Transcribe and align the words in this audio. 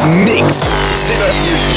Mix. 0.00 0.64
Sébastien 1.04 1.71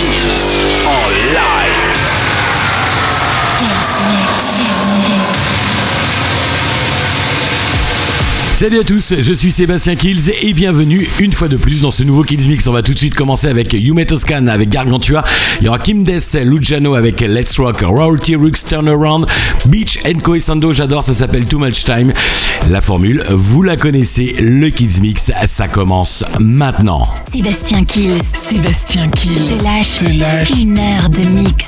Salut 8.66 8.79
à 8.79 8.84
tous, 8.84 9.13
je 9.21 9.32
suis 9.32 9.52
Sébastien 9.52 9.95
Kills 9.95 10.32
et 10.41 10.52
bienvenue 10.54 11.07
une 11.20 11.34
fois 11.34 11.47
de 11.47 11.55
plus 11.55 11.82
dans 11.82 11.91
ce 11.91 12.02
nouveau 12.04 12.23
Kills 12.23 12.50
Mix. 12.50 12.65
On 12.65 12.71
va 12.71 12.82
tout 12.82 12.95
de 12.95 12.97
suite 12.97 13.14
commencer 13.14 13.45
avec 13.45 13.73
Yume 13.73 14.04
Toscan 14.05 14.47
avec 14.47 14.70
Gargantua. 14.70 15.23
Il 15.61 15.65
y 15.65 15.68
aura 15.69 15.78
Kim 15.78 16.04
Des 16.04 16.18
Lujano 16.43 16.96
avec 16.96 17.21
Let's 17.21 17.59
Rock, 17.59 17.82
Royalty 17.82 18.36
Rooks 18.36 18.57
Turnaround, 18.68 19.28
Beach 19.68 20.00
and 20.07 20.18
Beach 20.28 20.47
j'adore, 20.71 21.04
ça 21.04 21.14
s'appelle 21.14 21.46
Too 21.46 21.59
Much 21.59 21.83
Time. 21.83 22.11
La 22.71 22.82
formule, 22.82 23.23
vous 23.29 23.61
la 23.61 23.78
connaissez, 23.78 24.33
le 24.42 24.70
Kills 24.70 25.00
Mix, 25.00 25.29
ça 25.45 25.68
commence 25.68 26.23
maintenant. 26.39 27.06
Sébastien 27.32 27.84
Kills, 27.84 28.20
Sébastien 28.34 29.07
Kills, 29.09 29.59
lâche, 29.64 29.97
te 30.00 30.06
lâche. 30.06 30.50
une 30.59 30.79
heure 30.79 31.07
de 31.11 31.21
mix. 31.39 31.68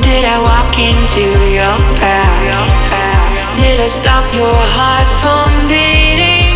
Did 0.00 0.22
I 0.24 0.38
walk 0.38 0.78
into 0.78 1.26
your 1.50 1.74
path? 1.98 3.58
Did 3.58 3.80
I 3.80 3.86
stop 3.88 4.22
your 4.32 4.58
heart 4.78 5.08
from 5.18 5.50
beating? 5.66 6.54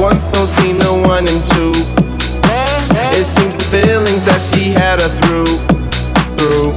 once 0.00 0.26
don't 0.28 0.48
seem 0.48 0.78
no 0.78 0.96
one 0.96 1.28
and 1.28 1.42
two. 1.52 1.70
It 3.20 3.26
seems 3.28 3.54
the 3.60 3.64
feelings 3.68 4.24
that 4.24 4.40
she 4.40 4.70
had 4.72 4.96
are 5.04 5.12
through, 5.20 5.52
through. 6.40 6.72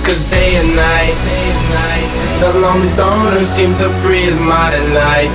Cause 0.00 0.22
day 0.32 0.56
and 0.56 0.70
night, 0.74 1.14
the 2.40 2.50
lonely 2.64 2.88
owner 2.96 3.44
seems 3.44 3.76
to 3.84 3.90
free 4.00 4.22
his 4.24 4.40
mind 4.40 4.74
at 4.80 4.86
night. 5.04 5.30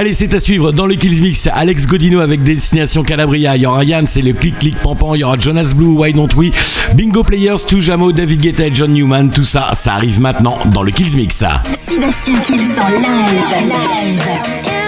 Allez, 0.00 0.14
c'est 0.14 0.32
à 0.34 0.38
suivre 0.38 0.70
dans 0.70 0.86
le 0.86 0.94
Kills 0.94 1.20
Mix. 1.22 1.48
Alex 1.52 1.88
Godino 1.88 2.20
avec 2.20 2.44
Destination 2.44 3.02
Calabria. 3.02 3.56
Il 3.56 3.62
y 3.62 3.66
aura 3.66 3.82
Yann, 3.82 4.06
c'est 4.06 4.22
le 4.22 4.32
clic 4.32 4.56
clic 4.56 4.76
pampan. 4.76 5.16
Il 5.16 5.22
y 5.22 5.24
aura 5.24 5.36
Jonas 5.36 5.72
Blue, 5.74 5.88
Why 5.88 6.12
Don't 6.12 6.28
We, 6.36 6.52
Bingo 6.94 7.24
Players, 7.24 7.56
Toujamo, 7.68 8.12
David 8.12 8.40
Guetta 8.40 8.64
et 8.64 8.70
John 8.72 8.92
Newman. 8.92 9.28
Tout 9.28 9.42
ça, 9.42 9.70
ça 9.74 9.94
arrive 9.94 10.20
maintenant 10.20 10.56
dans 10.72 10.84
le 10.84 10.92
Kills 10.92 11.16
Mix. 11.16 11.42
Sébastien 11.88 12.34
live. 12.34 14.87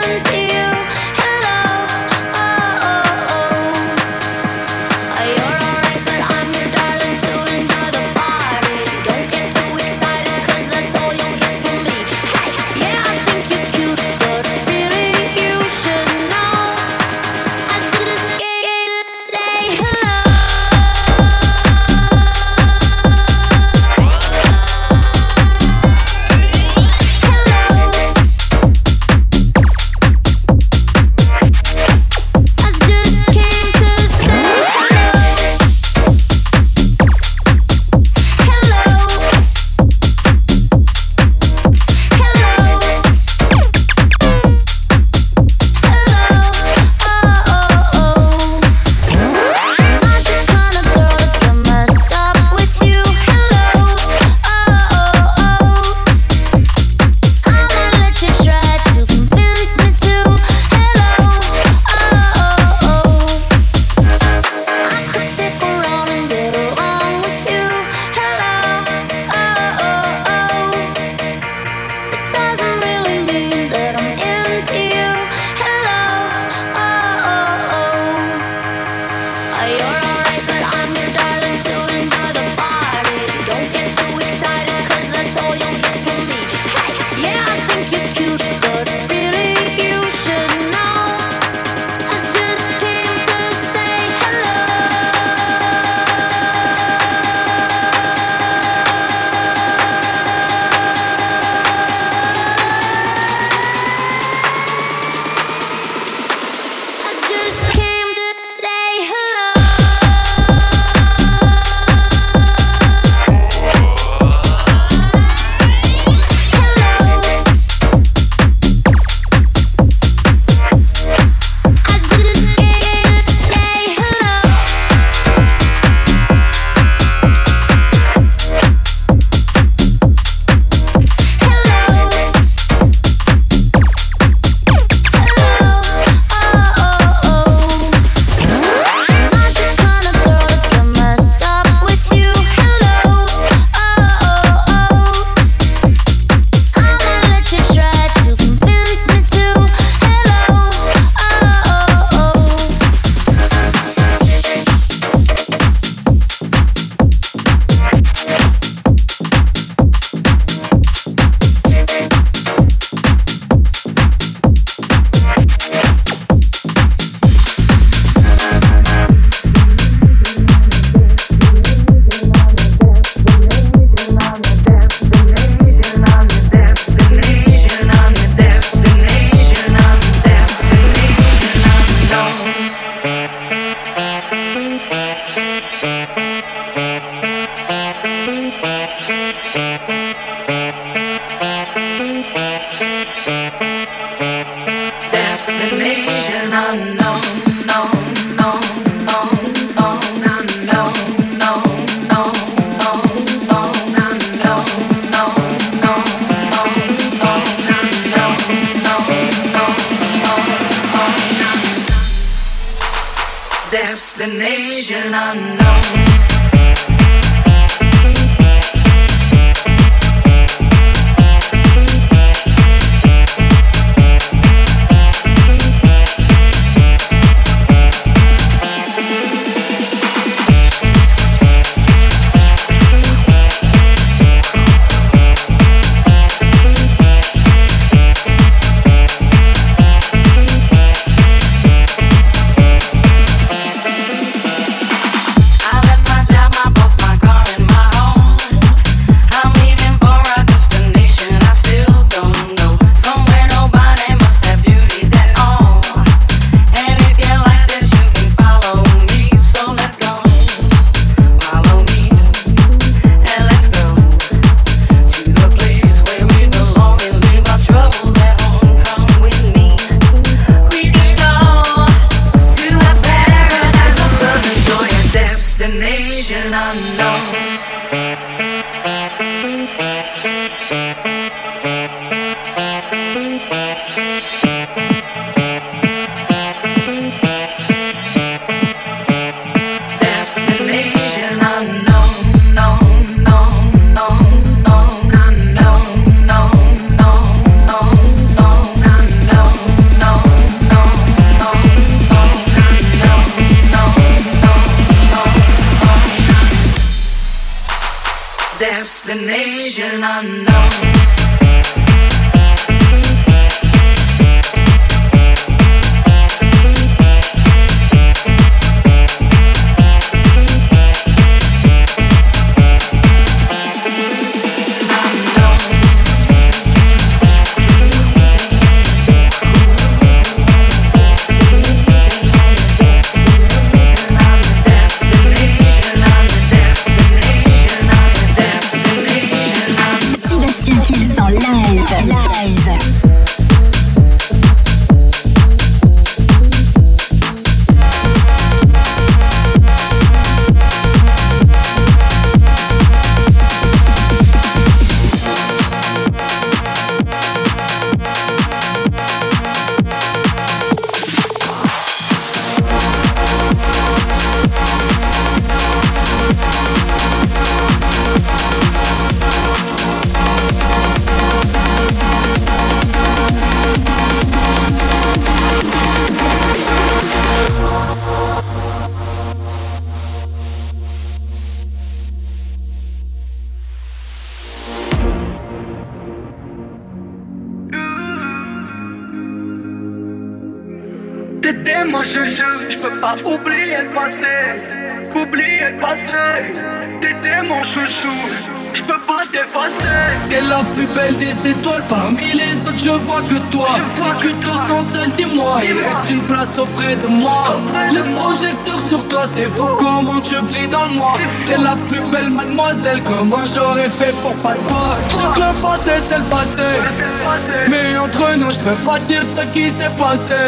dis-moi, 405.17 405.61
il 405.65 405.77
reste 405.83 406.11
une 406.11 406.23
place 406.23 406.59
auprès 406.59 406.97
de 406.97 407.07
moi. 407.07 407.57
Le 407.93 408.03
projecteur 408.19 408.79
sur 408.79 409.07
toi, 409.09 409.25
c'est 409.29 409.45
fou, 409.45 409.65
comment 409.79 410.21
tu 410.21 410.37
brilles 410.43 410.69
dans 410.69 410.85
le 410.85 410.91
moi. 410.95 411.13
T'es 411.47 411.57
la 411.59 411.77
plus 411.89 412.01
belle 412.11 412.31
mademoiselle, 412.31 413.03
comment 413.05 413.45
j'aurais 413.55 413.89
fait 413.89 414.15
pour 414.23 414.33
pas 414.37 414.55
te 414.55 414.73
voir. 414.73 414.97
le 415.37 415.63
passé, 415.63 416.01
c'est 416.09 416.19
le 416.19 416.25
passé. 416.25 417.69
Mais 417.69 417.99
entre 417.99 418.35
nous, 418.37 418.53
je 418.53 418.59
peux 418.59 418.85
pas 418.87 418.99
dire 419.01 419.23
ce 419.25 419.45
qui 419.53 419.71
s'est 419.71 419.91
passé. 419.99 420.41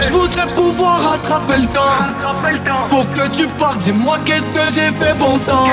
Je 0.00 0.08
voudrais 0.08 0.46
pouvoir 0.54 1.14
attraper 1.14 1.60
le 1.60 1.66
temps. 1.66 2.80
Pour 2.90 3.04
que 3.12 3.28
tu 3.28 3.46
parles, 3.48 3.78
dis-moi 3.78 4.18
qu'est-ce 4.24 4.50
que 4.50 4.70
j'ai 4.74 4.90
fait, 4.92 5.14
bon 5.18 5.36
sang. 5.38 5.68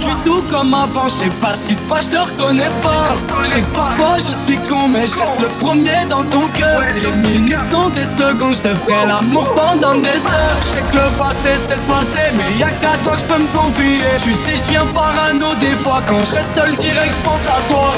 Plus 0.00 0.08
du 0.08 0.14
tout 0.24 0.42
comme 0.50 0.74
avant, 0.74 1.04
je 1.06 1.12
sais 1.24 1.30
pas 1.40 1.54
ce 1.56 1.64
qui 1.66 1.74
se 1.74 1.80
passe, 1.82 2.06
je 2.06 2.10
te 2.10 2.16
reconnais 2.18 2.70
pas. 2.82 3.14
Je 3.42 3.48
sais 3.50 3.64
parfois 3.74 4.16
je 4.18 4.32
suis 4.52 4.58
con, 4.68 4.88
mais 4.88 5.04
je 5.06 5.42
le 5.42 5.48
premier 5.60 6.04
dans 6.08 6.24
ton 6.24 6.46
cœur. 6.48 6.82
Si 6.92 7.00
les 7.00 7.16
minutes 7.32 7.60
sont 7.70 7.88
des 7.90 8.04
secondes, 8.04 8.54
je 8.54 8.62
te 8.62 8.74
ferai 8.74 9.06
l'amour 9.06 9.48
pendant 9.54 9.94
des 9.94 10.20
heures. 10.32 10.56
Je 10.62 10.66
sais 10.68 10.84
que 10.90 10.96
le 10.96 11.18
passé 11.18 11.50
c'est 11.66 11.74
le 11.76 11.82
passé, 11.82 12.24
mais 12.36 12.58
y'a 12.58 12.68
qu'à 12.80 12.96
toi 13.04 13.14
que 13.16 13.20
je 13.20 13.24
peux 13.24 13.40
me 13.42 13.48
confier. 13.56 14.00
Tu 14.22 14.32
sais 14.44 14.56
ces 14.56 14.92
parano 14.92 15.54
des 15.58 15.76
fois, 15.82 16.02
quand 16.06 16.22
je 16.24 16.32
reste 16.32 16.54
seul 16.54 16.74
direct, 16.76 17.14
je 17.22 17.28
pense 17.28 17.46
à 17.48 17.72
toi. 17.72 17.94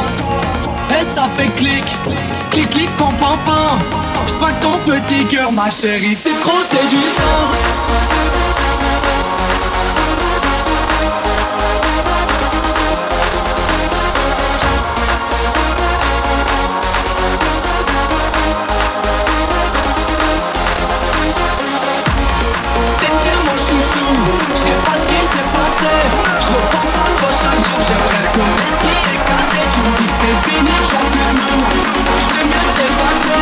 Et 0.90 1.04
ça 1.14 1.28
fait 1.36 1.48
clic, 1.56 1.84
clic, 2.52 2.70
clic, 2.70 2.90
pam, 2.96 3.08
pom-pom-pom 3.18 3.82
que 4.28 4.62
ton 4.62 4.72
petit 4.84 5.24
cœur, 5.26 5.50
ma 5.50 5.70
chérie, 5.70 6.16
t'es 6.22 6.30
trop 6.42 6.58
séduisant. 6.60 8.45
mare 25.86 26.08
Și 26.44 26.50
o 26.58 26.60
casă, 26.72 26.98
o 27.26 27.28
și 27.38 27.44
ajunge 27.52 27.94
Percolesc 28.12 28.78
fie 29.02 29.14
case, 29.28 29.58
ci 29.72 29.78
un 29.86 29.90
pic 29.98 30.10
se 30.18 30.30
vine 30.44 30.72
Poate 30.90 31.24
nu 31.36 31.44
Și 32.24 32.28
vremea 32.30 32.64
de 32.78 32.86
vase 32.98 33.38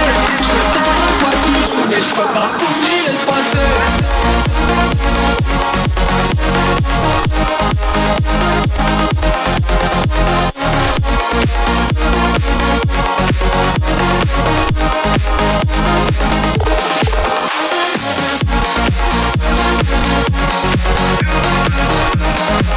Și 0.47 0.53
tare 0.75 1.11
poate 1.21 1.49
june 1.67 1.99
Și 2.07 2.13
pe 2.17 2.25
capul 2.35 2.73
mine 2.83 3.13
spate 3.23 3.63
We'll 10.27 10.54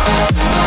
oh, 0.09 0.66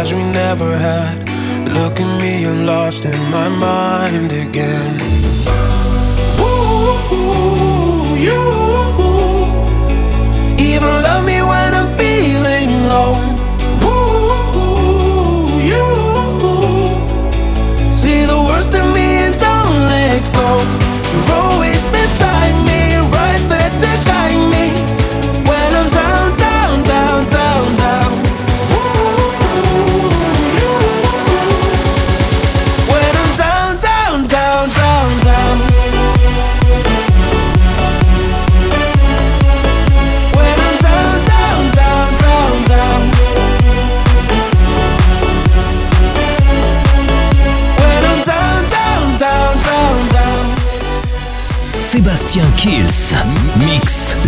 lives 0.00 0.14
we 0.14 0.22
never 0.42 0.72
had. 0.78 1.18
Look 1.76 2.00
at 2.04 2.10
me, 2.22 2.34
I'm 2.50 2.64
lost 2.64 3.04
in 3.04 3.20
my 3.36 3.48
mind 3.50 4.32
again. 4.44 4.94
Ooh, 6.46 8.16
you 8.26 8.40
even 10.70 10.94
love 11.06 11.22
me. 11.24 11.29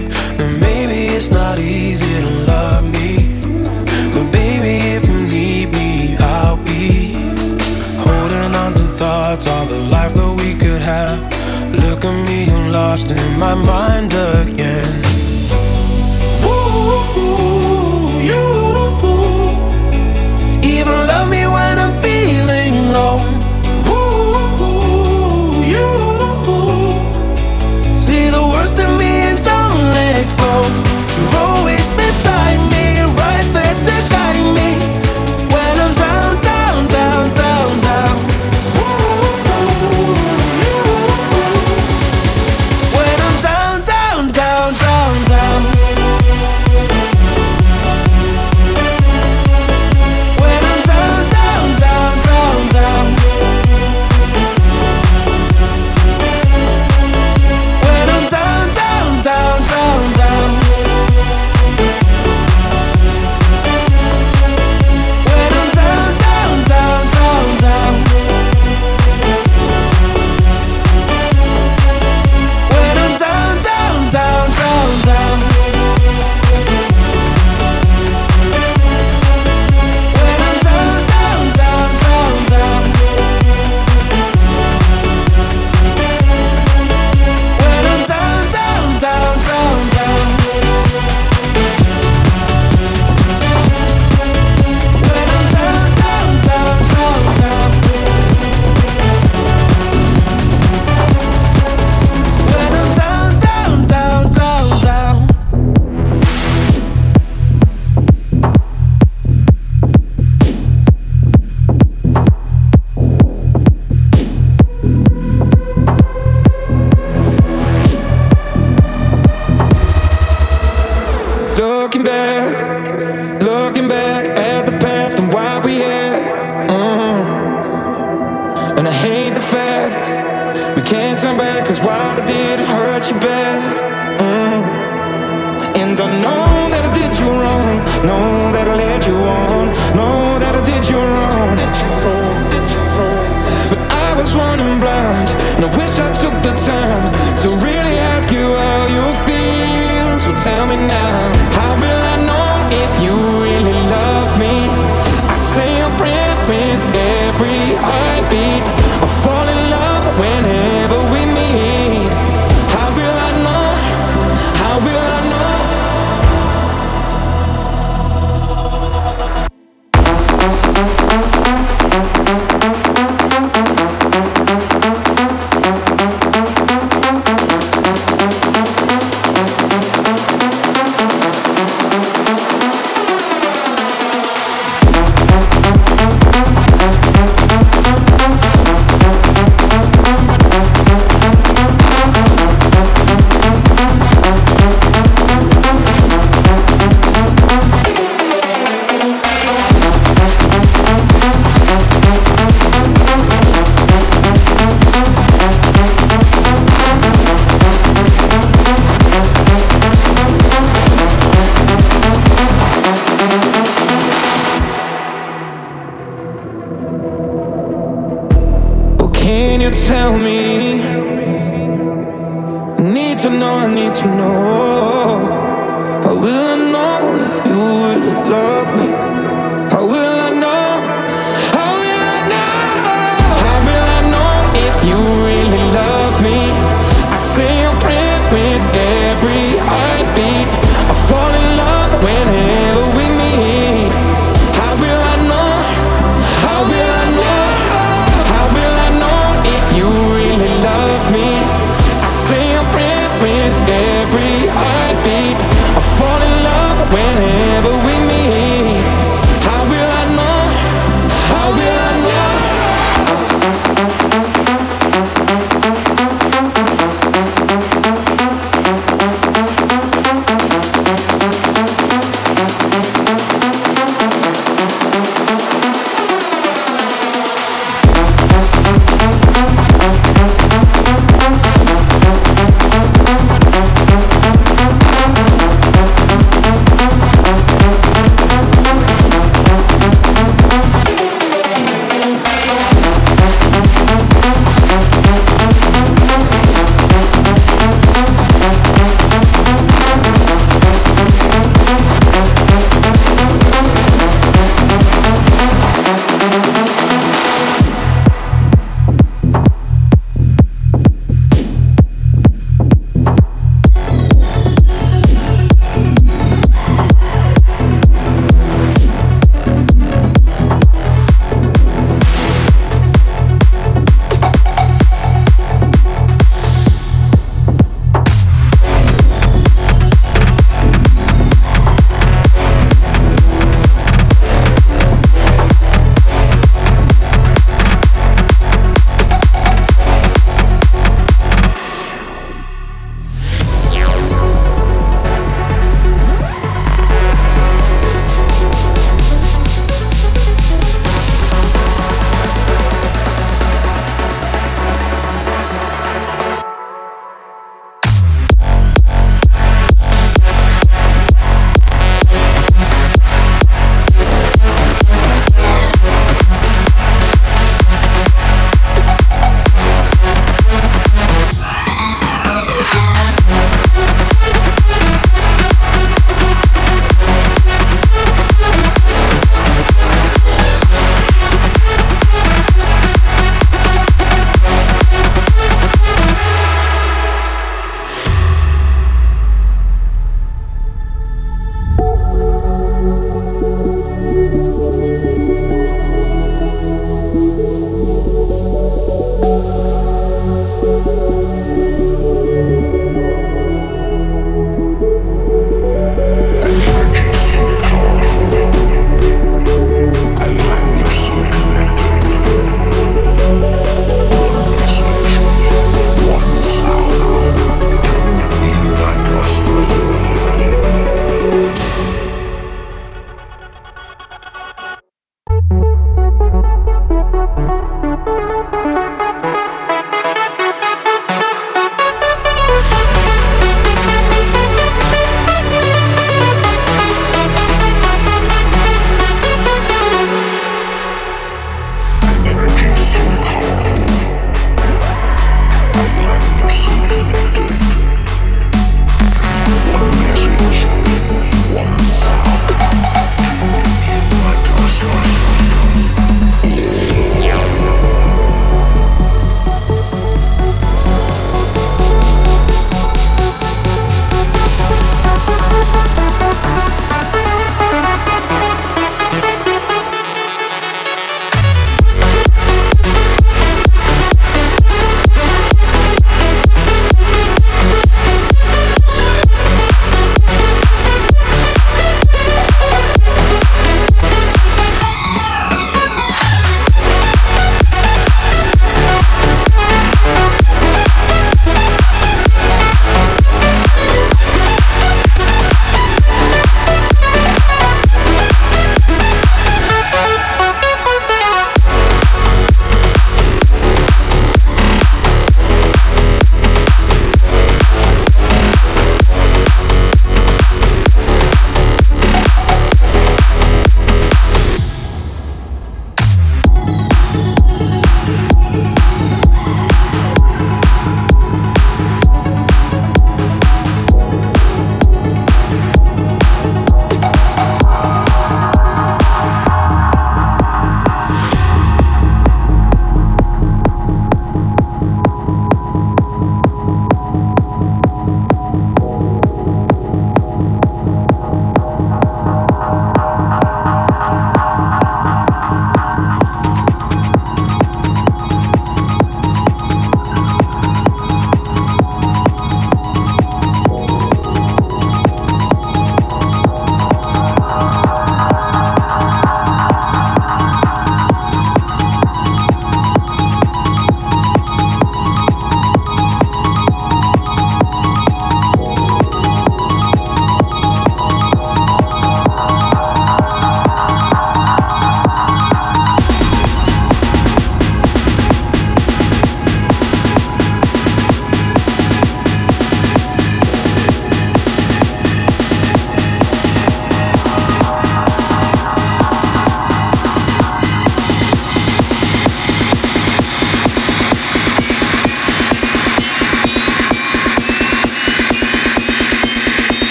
at 12.09 12.19
me, 12.29 12.51
I'm 12.51 12.73
lost 12.73 13.11
in 13.11 13.39
my 13.39 13.55
mind 13.55 14.13
again 14.15 14.58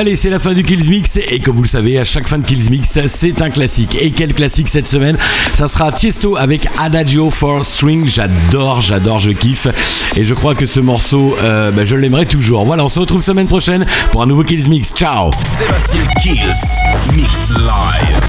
Allez, 0.00 0.14
c'est 0.14 0.30
la 0.30 0.38
fin 0.38 0.52
du 0.54 0.62
Kills 0.62 0.90
Mix 0.90 1.16
et 1.16 1.40
comme 1.40 1.56
vous 1.56 1.62
le 1.64 1.68
savez, 1.68 1.98
à 1.98 2.04
chaque 2.04 2.28
fin 2.28 2.38
de 2.38 2.44
Kills 2.46 2.70
Mix, 2.70 2.96
c'est 3.08 3.42
un 3.42 3.50
classique. 3.50 3.96
Et 4.00 4.12
quel 4.12 4.32
classique 4.32 4.68
cette 4.68 4.86
semaine 4.86 5.18
Ça 5.54 5.66
sera 5.66 5.90
Tiesto 5.90 6.36
avec 6.36 6.68
Adagio 6.78 7.30
for 7.30 7.64
String. 7.66 8.06
J'adore, 8.06 8.80
j'adore, 8.80 9.18
je 9.18 9.32
kiffe 9.32 9.66
et 10.16 10.24
je 10.24 10.34
crois 10.34 10.54
que 10.54 10.66
ce 10.66 10.78
morceau, 10.78 11.36
euh, 11.42 11.72
bah, 11.72 11.84
je 11.84 11.96
l'aimerai 11.96 12.26
toujours. 12.26 12.64
Voilà, 12.64 12.84
on 12.84 12.88
se 12.88 13.00
retrouve 13.00 13.22
semaine 13.24 13.48
prochaine 13.48 13.86
pour 14.12 14.22
un 14.22 14.26
nouveau 14.26 14.44
Kills 14.44 14.68
Mix. 14.68 14.92
Ciao. 14.94 15.32
Sébastien 15.58 16.02
Kills 16.22 17.16
Mix 17.16 17.50
Live. 17.56 18.27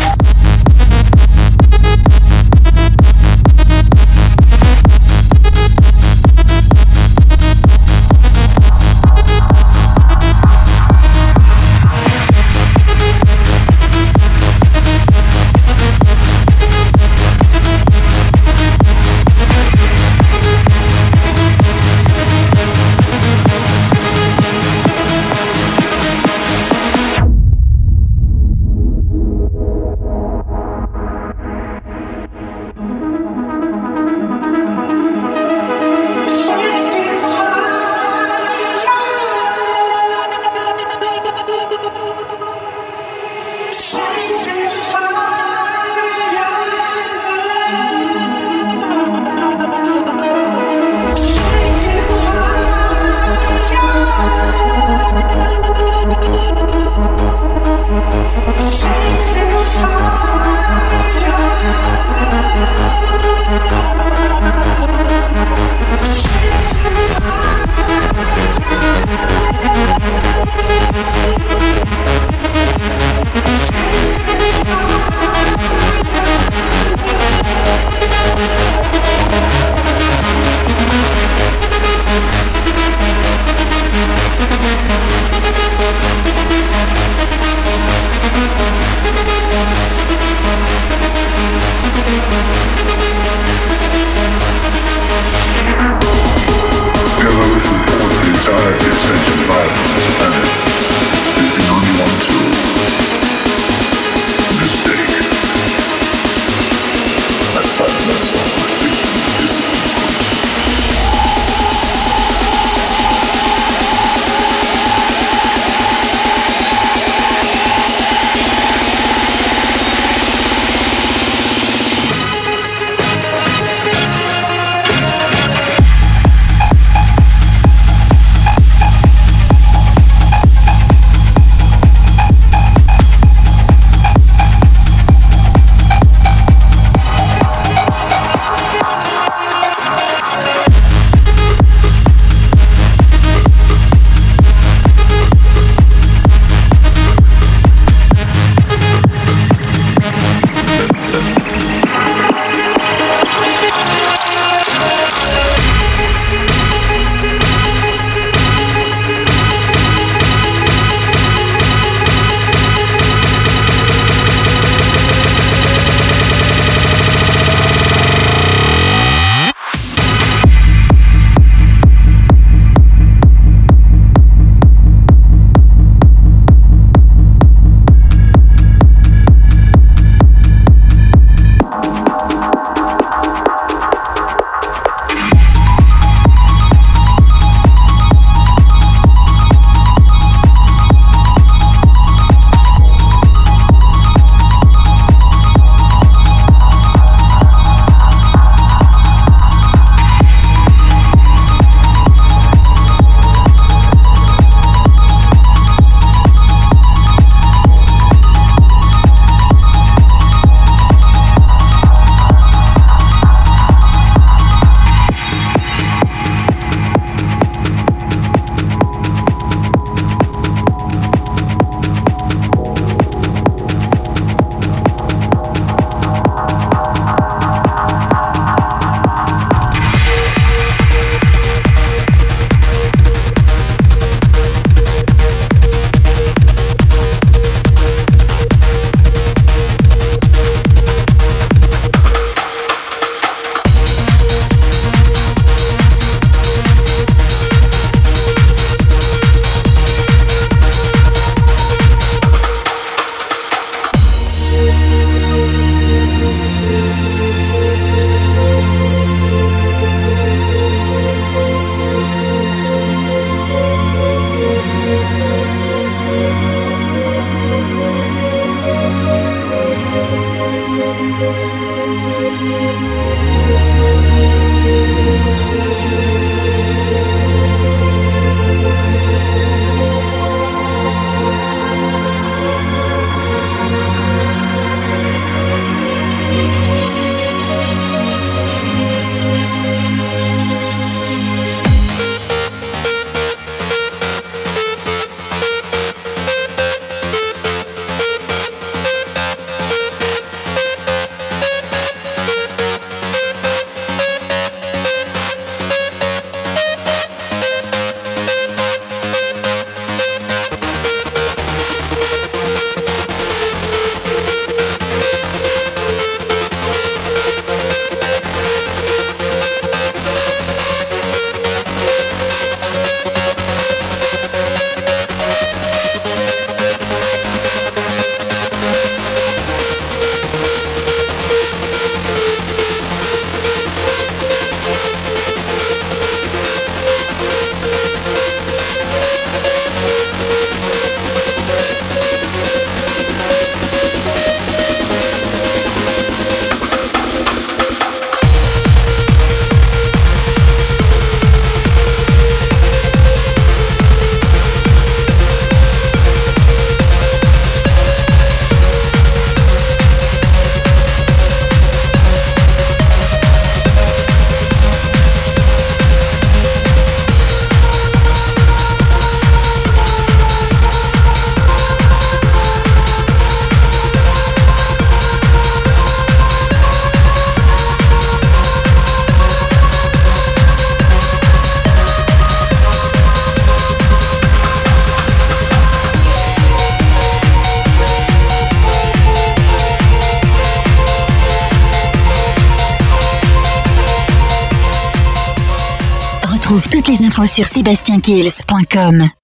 Deals.com 398.01 399.18